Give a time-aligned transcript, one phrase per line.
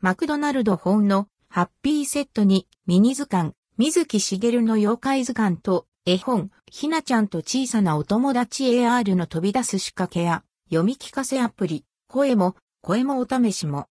[0.00, 13.88] マクドナルド本のハッピーセットにミニ図鑑、水木しげるの妖怪図鑑と絵本、ひなちゃんと小さなお友達 AR の飛び出す仕掛けや読み聞かせアプリ、声も、声もお試しも。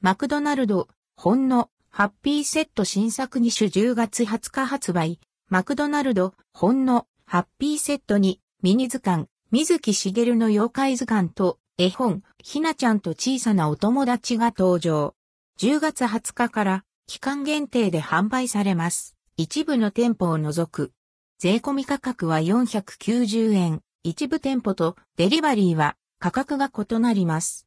[0.00, 5.20] マクドナルド、本のハッピーセット新作2種10月20日発売。
[5.48, 15.16] マクドナルド、本のハッピーセットにミニ図鑑、水木しげるの妖怪図鑑と絵本、ひなちゃんと小さなお友達が登場。
[15.58, 19.16] 10月20日から期間限定で販売されます。
[19.36, 20.92] 一部の店舗を除く。
[21.40, 23.80] 税込み価格は490円。
[24.04, 27.66] 一部店舗とデリバリーは価格が異なります。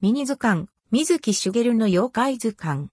[0.00, 2.86] ミニ図鑑、水木しげるの妖怪図鑑。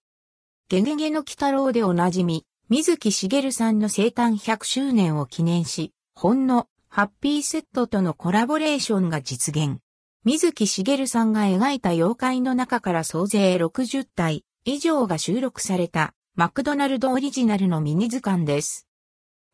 [0.68, 9.78] ゲゲゲの鬼太郎でおなじみ、水木しげるさんの生誕100周年を記念し、本のハッピーセットとのコラボレーションが実現。
[10.24, 18.88] 水木しげるさんが描いた妖怪の中から総勢60体以上が収録されたマクドナルドオリジナルのミニ図鑑です。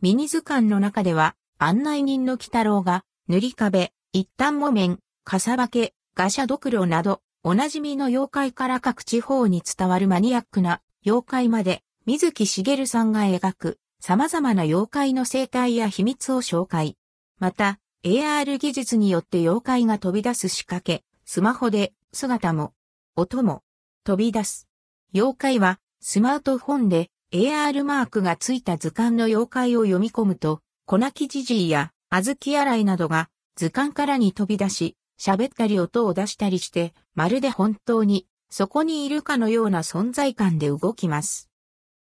[0.01, 16.97] ミニ図鑑の中では案内人の鬼太郎が塗り壁、一旦木綿、傘化け、ガシャドクロなどおなじみの妖怪から各地方に伝わるマニアックな妖怪まで水木しげるさんが描く様々な妖怪の生態や秘密を紹介。
[17.39, 22.75] また、AR 技術によって妖怪が飛び出す仕掛け、スマホで姿も、
[23.17, 23.63] 音も
[24.05, 24.69] 飛び出す。
[25.15, 41.49] 妖怪はスマートフォンで AR マークがついた図鑑の妖怪を読み込むと、粉木じじいや小豆洗いなどが図鑑からに飛び出し、喋ったり音を出したりして、まるで本当にそこにいるかのような存在感で動きます。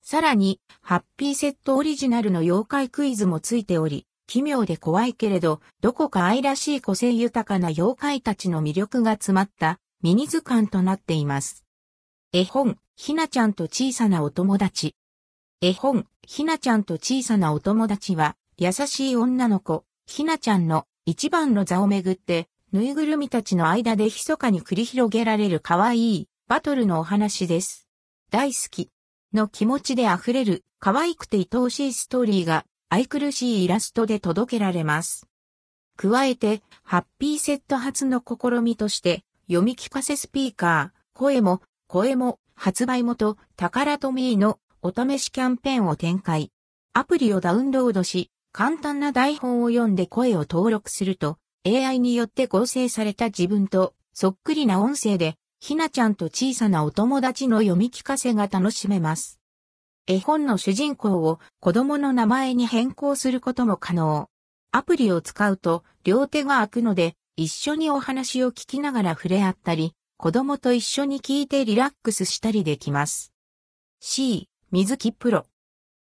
[0.04, 11.66] さらに、ハッピーセットオリジナルの妖怪クイズもついており、奇妙で怖いけれど、どこか愛らしい個性豊かな妖怪たちの魅力が詰まったミニ図鑑となっています。
[12.32, 14.96] 絵本、ひなちゃんと小さなお友達。
[15.62, 27.88] 絵本、ひなちゃんと小さなお友達は、優しい女の子、ひなちゃんの一番の座をめぐって、ぬいぐるみたちの間で密かに繰り広げられる可愛いバトルのお話です。
[28.30, 28.92] 大好き
[29.34, 35.28] の気持ちで溢れる可愛くて愛おしいストーリーが愛くるしいイラストで届けられます。
[35.96, 46.52] 加えて、ハッピーセット初の試みとして、読み聞かせスピーカー、声も、声も、発売元、タカラトミーのお試しキャンペーンを展開。
[46.94, 59.40] アプリをダウンロードし、簡単な台本を読んで声を登録すると、AI によって合成された自分とそっくりな音声で、ひなちゃんと小さなお友達の読み聞かせが楽しめます。
[60.12, 64.28] 絵本の主人公を子供の名前に変更することも可能。
[64.72, 73.32] アプリを使うと両手が空くので一緒にお話を聞きながら触れ合ったり、子供と一緒に聞いてリラックスしたりできます。
[74.00, 75.46] C、水木プロ。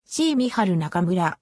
[0.03, 1.39] C 三春中村。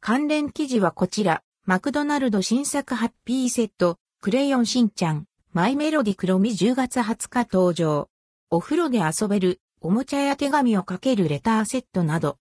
[0.00, 8.08] 関連記事はこちら、マクドナルド新作ハッピーセット、クレヨンしんちゃん、マイメロディ黒み10月20日登場。
[8.50, 12.34] お風呂で遊べるおもちゃや手紙をかけるレターセットなど、